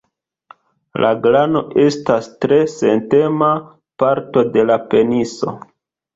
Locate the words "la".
1.03-1.11, 4.73-4.81